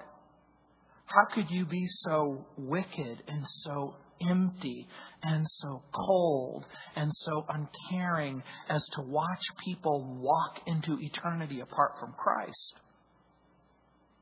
[1.06, 3.96] How could you be so wicked and so
[4.30, 4.88] empty
[5.24, 12.14] and so cold and so uncaring as to watch people walk into eternity apart from
[12.14, 12.76] Christ?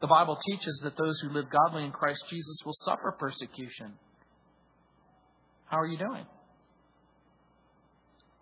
[0.01, 3.93] The Bible teaches that those who live godly in Christ Jesus will suffer persecution.
[5.65, 6.25] How are you doing?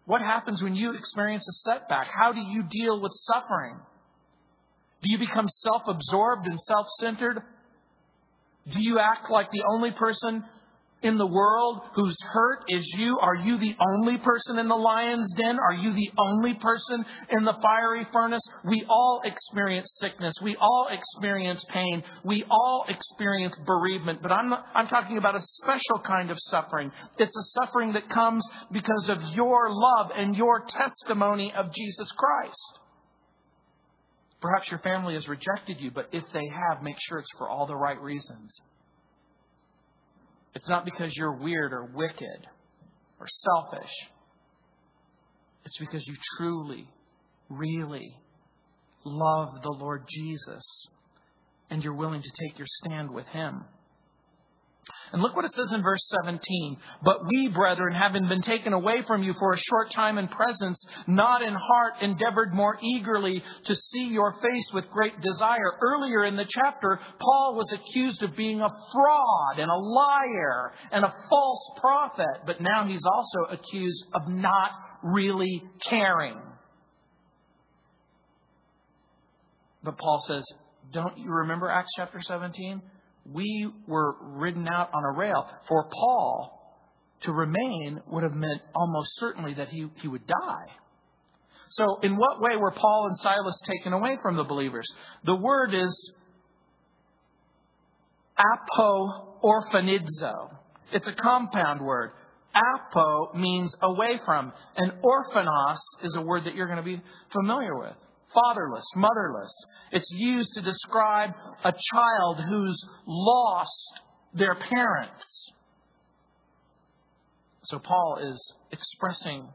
[0.06, 2.08] What happens when you experience a setback?
[2.14, 3.78] How do you deal with suffering?
[5.04, 7.42] Do you become self absorbed and self centered?
[8.72, 10.44] Do you act like the only person
[11.04, 13.18] in the world who's hurt is you?
[13.20, 15.58] Are you the only person in the lion's den?
[15.60, 18.42] Are you the only person in the fiery furnace?
[18.64, 20.34] We all experience sickness.
[20.44, 22.04] We all experience pain.
[22.24, 24.22] We all experience bereavement.
[24.22, 26.92] But I'm, I'm talking about a special kind of suffering.
[27.18, 32.80] It's a suffering that comes because of your love and your testimony of Jesus Christ.
[34.42, 37.68] Perhaps your family has rejected you, but if they have, make sure it's for all
[37.68, 38.52] the right reasons.
[40.54, 42.48] It's not because you're weird or wicked
[43.20, 43.92] or selfish.
[45.66, 46.88] It's because you truly,
[47.50, 48.16] really
[49.06, 50.64] love the Lord Jesus
[51.70, 53.64] and you're willing to take your stand with Him.
[55.12, 56.78] And look what it says in verse 17.
[57.04, 60.84] But we, brethren, having been taken away from you for a short time in presence,
[61.08, 65.74] not in heart, endeavored more eagerly to see your face with great desire.
[65.82, 71.06] Earlier in the chapter, Paul was accused of being a fraud and a liar and
[71.06, 74.72] a false prophet, but now he's also accused of not
[75.04, 76.40] really caring.
[79.84, 80.44] But Paul says,
[80.94, 82.82] don't you remember Acts chapter 17?
[83.26, 85.48] We were ridden out on a rail.
[85.68, 86.62] For Paul,
[87.22, 90.66] to remain would have meant almost certainly that he, he would die.
[91.70, 94.86] So, in what way were Paul and Silas taken away from the believers?
[95.24, 96.12] The word is
[98.38, 100.50] apo orphanizo.
[100.92, 102.12] It's a compound word.
[102.54, 107.02] Apo means away from, and orphanos is a word that you're going to be
[107.32, 107.96] familiar with
[108.34, 109.54] fatherless, motherless.
[109.92, 111.32] It's used to describe
[111.64, 114.02] a child who's lost
[114.34, 115.52] their parents.
[117.64, 119.48] So Paul is expressing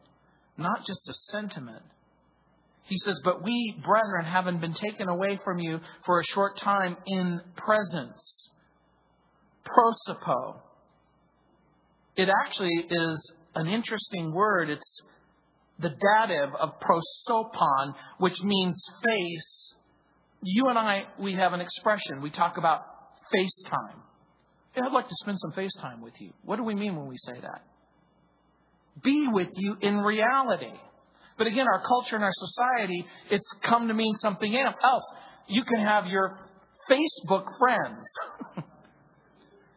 [0.56, 1.82] not just a sentiment.
[2.84, 6.96] He says, But we, brethren, having been taken away from you for a short time
[7.06, 8.50] in presence.
[9.66, 10.60] Prosopo.
[12.16, 14.70] It actually is an interesting word.
[14.70, 15.02] It's
[15.78, 19.74] the dative of prosopon, which means face,
[20.42, 22.22] you and I, we have an expression.
[22.22, 22.82] We talk about
[23.34, 24.00] FaceTime.
[24.76, 26.32] Yeah, I'd like to spend some FaceTime with you.
[26.44, 27.62] What do we mean when we say that?
[29.02, 30.72] Be with you in reality.
[31.38, 35.04] But again, our culture and our society, it's come to mean something else.
[35.48, 36.38] You can have your
[36.90, 38.02] Facebook friends.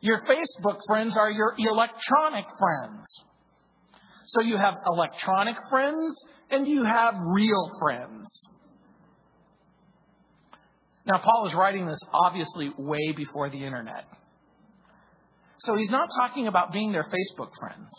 [0.01, 3.05] your Facebook friends are your electronic friends.
[4.29, 6.15] So you have electronic friends
[6.51, 8.27] and you have real friends.
[11.05, 14.05] Now, Paul is writing this obviously way before the internet.
[15.61, 17.89] So he's not talking about being their Facebook friends.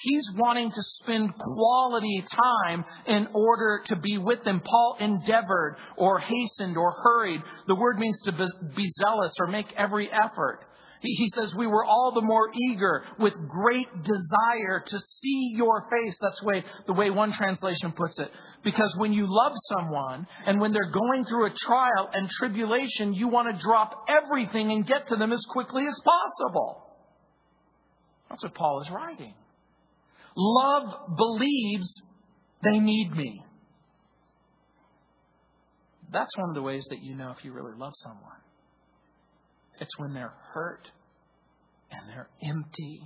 [0.00, 2.24] He's wanting to spend quality
[2.66, 4.60] time in order to be with them.
[4.64, 7.42] Paul endeavored or hastened or hurried.
[7.68, 10.64] The word means to be zealous or make every effort.
[11.02, 16.16] He says, We were all the more eager with great desire to see your face.
[16.20, 18.30] That's the way, the way one translation puts it.
[18.62, 23.26] Because when you love someone and when they're going through a trial and tribulation, you
[23.26, 26.86] want to drop everything and get to them as quickly as possible.
[28.30, 29.34] That's what Paul is writing.
[30.36, 31.92] Love believes
[32.62, 33.44] they need me.
[36.12, 38.41] That's one of the ways that you know if you really love someone.
[39.82, 40.88] It's when they're hurt
[41.90, 43.00] and they're empty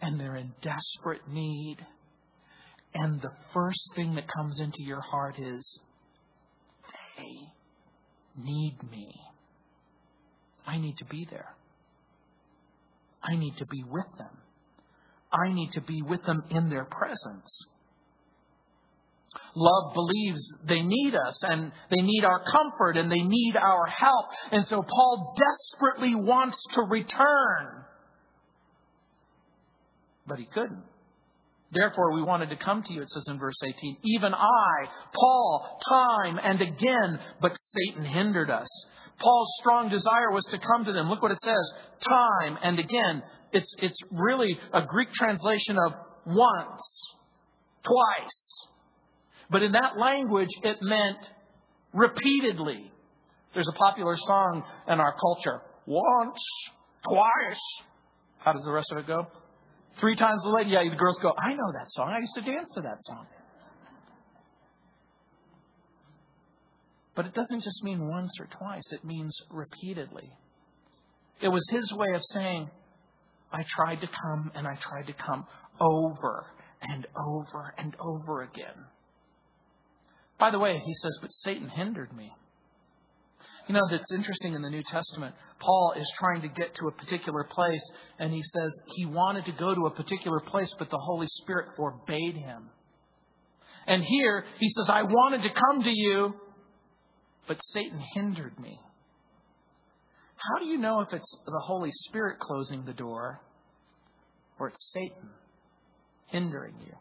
[0.00, 1.78] and they're in desperate need.
[2.94, 5.80] And the first thing that comes into your heart is,
[7.16, 9.10] they need me.
[10.64, 11.56] I need to be there.
[13.20, 14.38] I need to be with them.
[15.32, 17.66] I need to be with them in their presence.
[19.54, 24.26] Love believes they need us and they need our comfort and they need our help.
[24.52, 27.84] And so Paul desperately wants to return.
[30.26, 30.84] But he couldn't.
[31.70, 33.98] Therefore, we wanted to come to you, it says in verse 18.
[34.04, 38.68] Even I, Paul, time and again, but Satan hindered us.
[39.18, 41.10] Paul's strong desire was to come to them.
[41.10, 41.72] Look what it says
[42.08, 43.22] time and again.
[43.52, 45.92] It's, it's really a Greek translation of
[46.26, 46.82] once,
[47.82, 48.47] twice.
[49.50, 51.18] But in that language, it meant
[51.92, 52.92] repeatedly.
[53.54, 56.40] There's a popular song in our culture once,
[57.02, 57.60] twice.
[58.38, 59.26] How does the rest of it go?
[60.00, 60.70] Three times a lady.
[60.70, 62.10] Yeah, the girls go, I know that song.
[62.10, 63.26] I used to dance to that song.
[67.14, 70.30] But it doesn't just mean once or twice, it means repeatedly.
[71.40, 72.70] It was his way of saying,
[73.50, 75.44] I tried to come and I tried to come
[75.80, 76.46] over
[76.80, 78.84] and over and over again.
[80.38, 82.32] By the way, he says, but Satan hindered me.
[83.68, 85.34] You know, that's interesting in the New Testament.
[85.58, 87.82] Paul is trying to get to a particular place,
[88.18, 91.68] and he says he wanted to go to a particular place, but the Holy Spirit
[91.76, 92.70] forbade him.
[93.86, 96.34] And here, he says, I wanted to come to you,
[97.46, 98.80] but Satan hindered me.
[100.36, 103.40] How do you know if it's the Holy Spirit closing the door
[104.58, 105.30] or it's Satan
[106.26, 106.94] hindering you?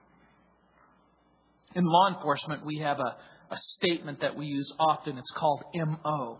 [1.76, 3.16] In law enforcement, we have a,
[3.52, 5.18] a statement that we use often.
[5.18, 6.40] It's called MO,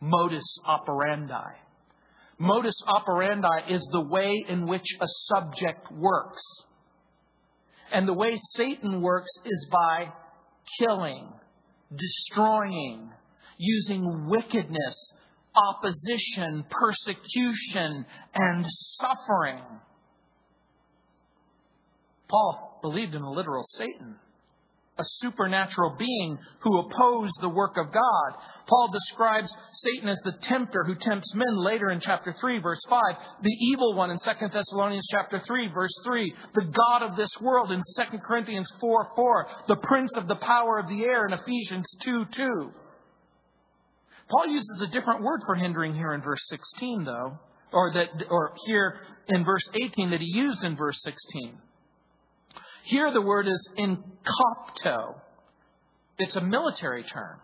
[0.00, 1.54] modus operandi.
[2.38, 6.42] Modus operandi is the way in which a subject works.
[7.92, 10.12] And the way Satan works is by
[10.80, 11.32] killing,
[11.94, 13.10] destroying,
[13.58, 15.12] using wickedness
[15.56, 18.04] opposition, persecution,
[18.34, 18.66] and
[19.00, 19.62] suffering.
[22.28, 24.16] Paul believed in a literal Satan
[24.98, 28.40] a supernatural being who opposed the work of God.
[28.66, 33.02] Paul describes Satan as the tempter who tempts men later in chapter 3 verse 5,
[33.42, 37.72] the evil one in 2 Thessalonians chapter 3 verse 3, the God of this world
[37.72, 41.86] in 2 Corinthians 4 4, the prince of the power of the air in Ephesians
[42.02, 42.72] 2 2.
[44.28, 47.38] Paul uses a different word for hindering here in verse 16 though,
[47.72, 48.96] or that or here
[49.28, 51.58] in verse 18 that he used in verse 16.
[52.86, 55.16] Here the word is enkopto.
[56.18, 57.40] It's a military term.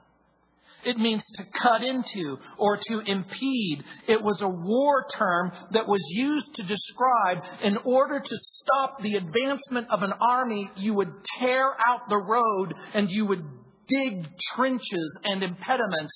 [0.85, 3.83] It means to cut into or to impede.
[4.07, 9.15] It was a war term that was used to describe in order to stop the
[9.17, 13.45] advancement of an army, you would tear out the road and you would
[13.89, 16.13] dig trenches and impediments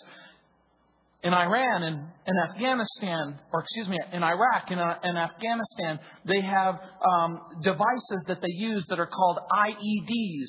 [1.22, 6.78] in Iran and in Afghanistan, or excuse me, in Iraq and in, Afghanistan, they have
[7.04, 10.48] um, devices that they use that are called IEDs,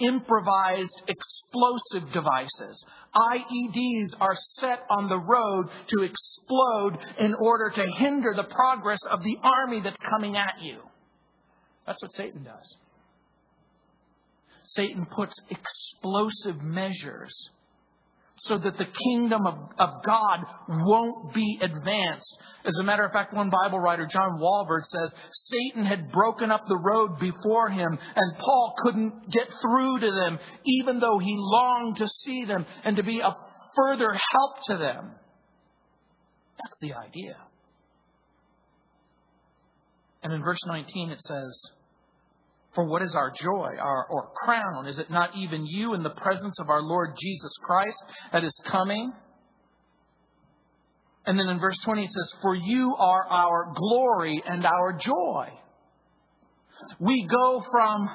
[0.00, 2.84] improvised explosive devices.
[3.14, 9.22] IEDs are set on the road to explode in order to hinder the progress of
[9.22, 10.80] the army that's coming at you.
[11.86, 12.76] That's what Satan does.
[14.64, 17.32] Satan puts explosive measures
[18.46, 22.38] so that the kingdom of, of God won't be advanced.
[22.64, 26.62] As a matter of fact, one Bible writer, John Walvoord, says Satan had broken up
[26.68, 31.96] the road before him, and Paul couldn't get through to them, even though he longed
[31.98, 33.34] to see them and to be a
[33.76, 35.12] further help to them.
[36.58, 37.36] That's the idea.
[40.22, 41.70] And in verse 19 it says,
[42.76, 44.86] for what is our joy, our or crown?
[44.86, 47.96] Is it not even you in the presence of our Lord Jesus Christ
[48.32, 49.12] that is coming?
[51.24, 55.48] And then in verse 20 it says, For you are our glory and our joy.
[57.00, 58.08] We go from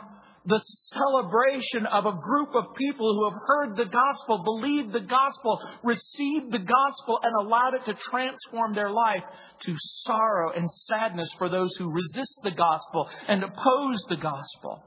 [0.45, 0.59] the
[0.93, 6.51] celebration of a group of people who have heard the gospel, believed the gospel, received
[6.51, 9.23] the gospel, and allowed it to transform their life
[9.61, 14.83] to sorrow and sadness for those who resist the gospel and oppose the gospel.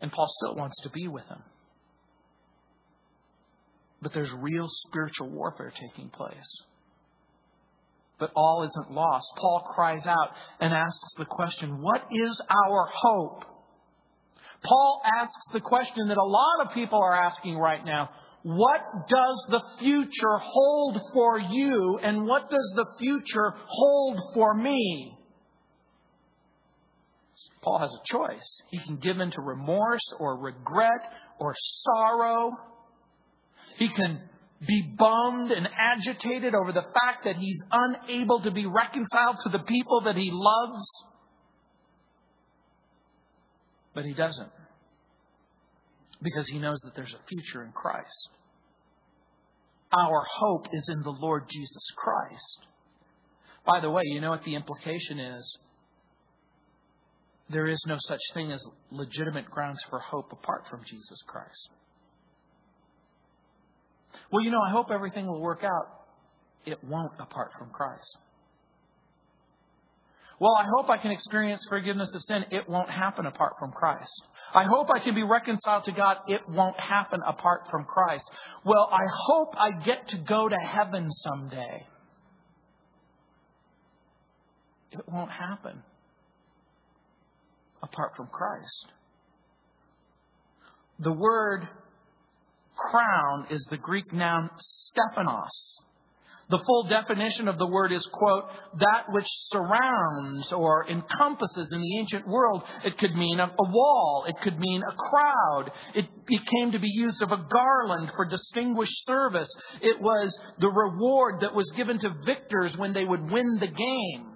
[0.00, 1.42] And Paul still wants to be with them.
[4.00, 6.62] But there's real spiritual warfare taking place
[8.20, 9.26] but all isn't lost.
[9.36, 13.44] Paul cries out and asks the question, What is our hope?
[14.62, 18.10] Paul asks the question that a lot of people are asking right now.
[18.42, 25.16] What does the future hold for you, and what does the future hold for me?
[27.62, 28.62] Paul has a choice.
[28.70, 31.02] He can give in to remorse or regret
[31.38, 31.54] or
[31.84, 32.52] sorrow.
[33.78, 34.20] He can
[34.66, 39.60] be bummed and agitated over the fact that he's unable to be reconciled to the
[39.60, 40.84] people that he loves.
[43.94, 44.50] But he doesn't.
[46.22, 48.28] Because he knows that there's a future in Christ.
[49.96, 52.66] Our hope is in the Lord Jesus Christ.
[53.66, 55.58] By the way, you know what the implication is?
[57.48, 61.70] There is no such thing as legitimate grounds for hope apart from Jesus Christ.
[64.32, 65.86] Well, you know, I hope everything will work out.
[66.66, 68.18] It won't apart from Christ.
[70.40, 72.46] Well, I hope I can experience forgiveness of sin.
[72.50, 74.22] It won't happen apart from Christ.
[74.54, 76.16] I hope I can be reconciled to God.
[76.28, 78.24] It won't happen apart from Christ.
[78.64, 81.86] Well, I hope I get to go to heaven someday.
[84.92, 85.82] It won't happen
[87.82, 88.86] apart from Christ.
[91.00, 91.68] The word
[92.90, 95.80] crown is the Greek noun stephanos.
[96.50, 98.44] The full definition of the word is, quote,
[98.80, 102.64] that which surrounds or encompasses in the ancient world.
[102.84, 104.24] It could mean a, a, wall.
[104.26, 105.70] It could mean a crowd.
[105.94, 109.48] It, it came to be used of a garland for distinguished service.
[109.80, 114.29] It was the reward that was given to victors when they would win the game.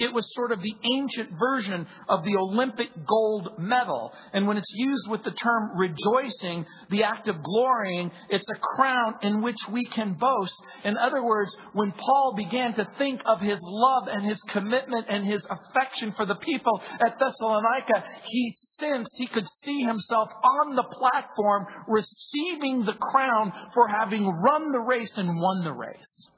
[0.00, 4.12] It was sort of the ancient version of the Olympic gold medal.
[4.32, 9.16] And when it's used with the term rejoicing, the act of glorying, it's a crown
[9.20, 10.54] in which we can boast.
[10.84, 15.26] In other words, when Paul began to think of his love and his commitment and
[15.26, 20.96] his affection for the people at Thessalonica, he sensed he could see himself on the
[20.98, 26.28] platform receiving the crown for having run the race and won the race.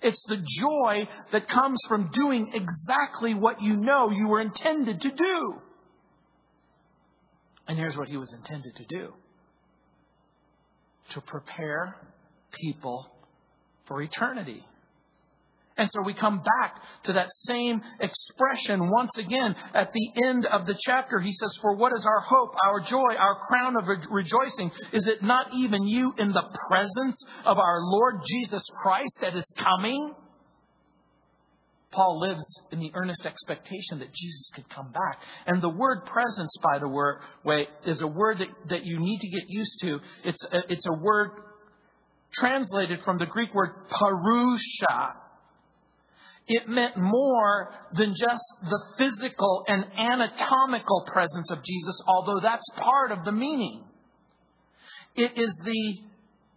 [0.00, 5.10] It's the joy that comes from doing exactly what you know you were intended to
[5.10, 5.54] do.
[7.66, 9.12] And here's what he was intended to do
[11.12, 11.96] to prepare
[12.52, 13.06] people
[13.86, 14.64] for eternity.
[15.78, 16.74] And so we come back
[17.04, 21.20] to that same expression once again at the end of the chapter.
[21.20, 24.72] He says, For what is our hope, our joy, our crown of rejoicing?
[24.92, 29.50] Is it not even you in the presence of our Lord Jesus Christ that is
[29.56, 30.14] coming?
[31.90, 35.20] Paul lives in the earnest expectation that Jesus could come back.
[35.46, 39.28] And the word presence, by the way, is a word that, that you need to
[39.28, 40.00] get used to.
[40.24, 41.30] It's a, it's a word
[42.34, 45.14] translated from the Greek word parousia,
[46.48, 53.12] it meant more than just the physical and anatomical presence of Jesus, although that's part
[53.12, 53.84] of the meaning.
[55.14, 55.98] It is the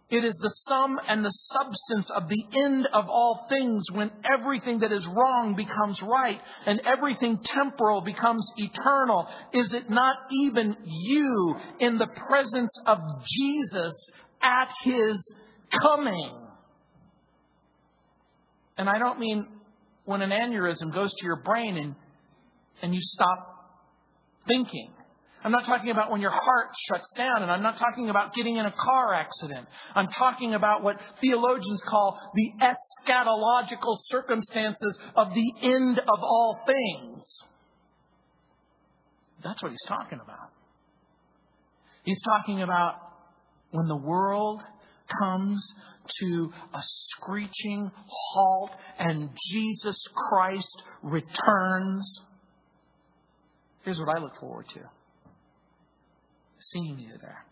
[0.08, 4.80] it is the sum and the substance of the end of all things when everything
[4.80, 9.26] that is wrong becomes right and everything temporal becomes eternal.
[9.54, 13.94] Is it not even you in the presence of Jesus
[14.42, 15.34] at his
[15.80, 16.36] coming?
[18.76, 19.46] And I don't mean
[20.04, 21.94] when an aneurysm goes to your brain and,
[22.82, 23.52] and you stop
[24.48, 24.90] thinking.
[25.44, 28.56] I'm not talking about when your heart shuts down, and I'm not talking about getting
[28.56, 29.66] in a car accident.
[29.94, 37.24] I'm talking about what theologians call the eschatological circumstances of the end of all things.
[39.42, 40.50] That's what he's talking about.
[42.04, 42.96] He's talking about
[43.72, 44.62] when the world
[45.18, 45.74] comes
[46.20, 49.96] to a screeching halt and Jesus
[50.28, 52.20] Christ returns,
[53.84, 54.80] here's what I look forward to
[56.72, 57.44] seeing you there.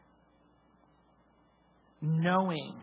[2.00, 2.80] Knowing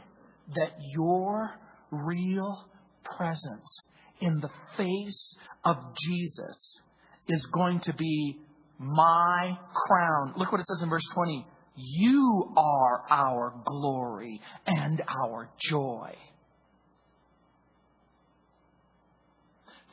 [0.56, 1.50] that your
[1.92, 2.66] real
[3.04, 3.80] presence
[4.22, 6.80] in the face of Jesus
[7.28, 8.38] is going to be
[8.80, 10.34] my crown.
[10.38, 11.46] Look what it says in verse 20.
[11.78, 16.16] You are our glory and our joy.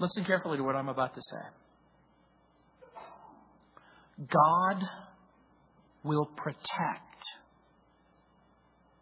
[0.00, 1.46] Listen carefully to what I'm about to say.
[4.28, 4.82] God
[6.02, 7.24] will protect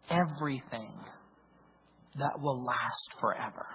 [0.09, 0.93] everything
[2.17, 3.65] that will last forever.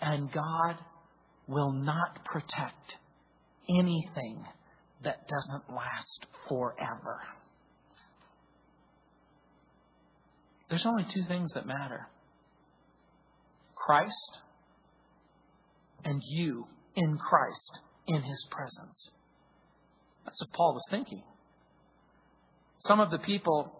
[0.00, 0.76] And God
[1.46, 2.96] will not protect
[3.68, 4.44] anything
[5.04, 7.20] that doesn't last forever.
[10.68, 12.08] There's only two things that matter
[13.76, 14.38] Christ
[16.04, 19.10] and you in Christ in His presence.
[20.24, 21.22] That's what Paul was thinking.
[22.80, 23.72] Some of the people,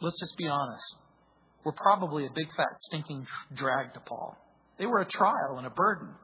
[0.00, 0.96] let's just be honest,
[1.64, 4.36] were probably a big fat stinking drag to Paul.
[4.78, 6.14] They were a trial and a burden.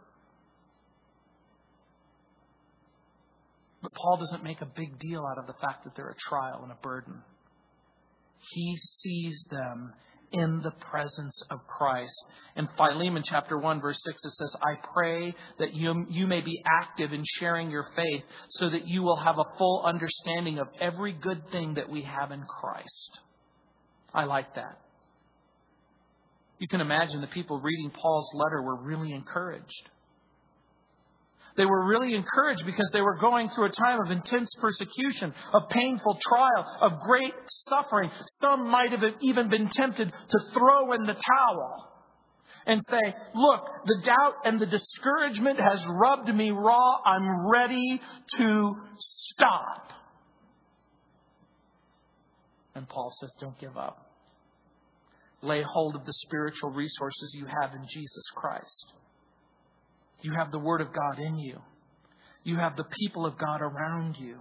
[3.84, 6.60] But Paul doesn't make a big deal out of the fact that they're a trial
[6.62, 7.20] and a burden.
[8.54, 9.92] He sees them
[10.32, 12.14] in the presence of Christ.
[12.56, 16.62] In Philemon chapter 1 verse 6 it says, I pray that you, you may be
[16.66, 18.22] active in sharing your faith
[18.52, 22.32] so that you will have a full understanding of every good thing that we have
[22.32, 23.18] in Christ.
[24.14, 24.78] I like that.
[26.58, 29.90] You can imagine the people reading Paul's letter were really encouraged.
[31.56, 35.68] They were really encouraged because they were going through a time of intense persecution, of
[35.70, 37.34] painful trial, of great
[37.68, 38.10] suffering.
[38.42, 41.90] Some might have even been tempted to throw in the towel
[42.66, 47.00] and say, Look, the doubt and the discouragement has rubbed me raw.
[47.04, 48.00] I'm ready
[48.38, 49.92] to stop.
[52.74, 54.10] And Paul says, Don't give up.
[55.42, 58.92] Lay hold of the spiritual resources you have in Jesus Christ.
[60.24, 61.58] You have the Word of God in you.
[62.44, 64.38] You have the people of God around you.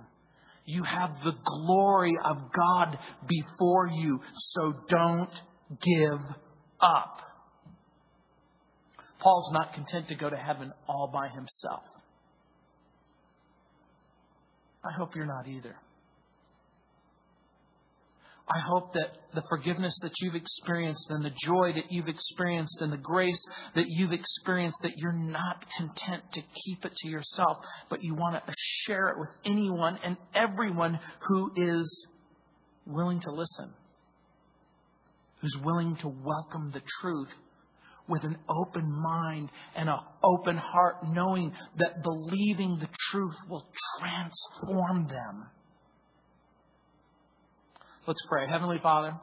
[0.65, 4.21] You have the glory of God before you.
[4.51, 5.29] So don't
[5.69, 6.21] give
[6.79, 7.17] up.
[9.19, 11.83] Paul's not content to go to heaven all by himself.
[14.85, 15.75] I hope you're not either.
[18.47, 22.91] I hope that the forgiveness that you've experienced and the joy that you've experienced and
[22.91, 23.41] the grace
[23.73, 27.57] that you've experienced, that you're not content to keep it to yourself,
[27.89, 32.07] but you want to share it with anyone and everyone who is
[32.85, 33.71] willing to listen,
[35.39, 37.31] who's willing to welcome the truth
[38.09, 43.65] with an open mind and an open heart, knowing that believing the truth will
[43.99, 45.45] transform them.
[48.05, 48.47] Let's pray.
[48.49, 49.13] Heavenly Father,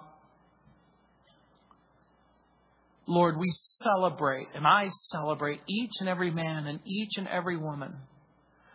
[3.07, 3.51] Lord, we
[3.83, 7.95] celebrate, and I celebrate each and every man and each and every woman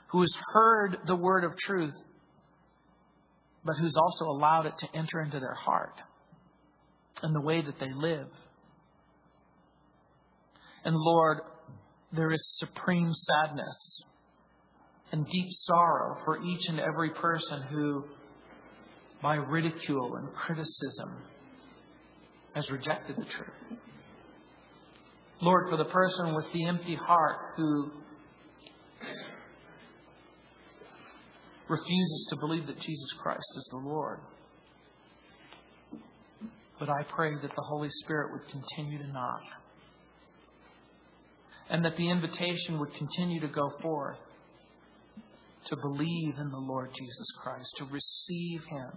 [0.09, 1.93] who has heard the word of truth,
[3.63, 6.01] but who's also allowed it to enter into their heart.
[7.23, 8.27] and the way that they live.
[10.83, 11.39] And Lord,
[12.11, 14.03] there is supreme sadness
[15.11, 18.03] and deep sorrow for each and every person who,
[19.21, 21.23] by ridicule and criticism,
[22.53, 23.79] has rejected the truth.
[25.41, 27.91] Lord, for the person with the empty heart who
[31.67, 34.19] refuses to believe that Jesus Christ is the Lord.
[36.79, 39.41] But I pray that the Holy Spirit would continue to knock
[41.69, 44.17] and that the invitation would continue to go forth
[45.67, 48.91] to believe in the Lord Jesus Christ, to receive Him,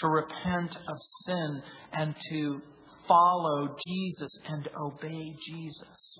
[0.00, 1.62] to repent of sin,
[1.92, 2.60] and to
[3.08, 6.18] follow Jesus and obey Jesus.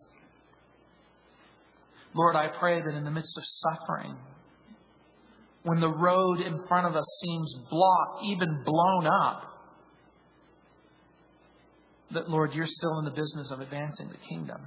[2.14, 4.16] Lord, I pray that in the midst of suffering,
[5.62, 9.42] when the road in front of us seems blocked, even blown up,
[12.12, 14.60] that, Lord, you're still in the business of advancing the kingdom.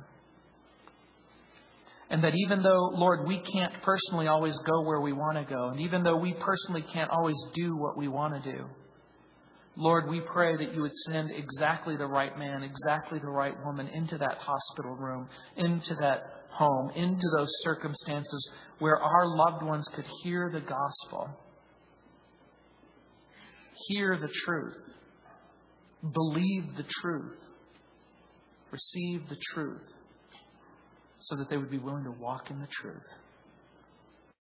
[2.10, 5.70] And that even though, Lord, we can't personally always go where we want to go,
[5.70, 8.66] and even though we personally can't always do what we want to do,
[9.76, 13.88] Lord, we pray that you would send exactly the right man, exactly the right woman
[13.88, 15.28] into that hospital room,
[15.58, 21.28] into that home, into those circumstances where our loved ones could hear the gospel,
[23.88, 24.78] hear the truth,
[26.14, 27.40] believe the truth,
[28.70, 29.82] receive the truth,
[31.24, 33.08] so that they would be willing to walk in the truth.